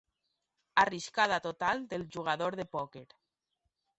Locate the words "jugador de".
2.17-2.67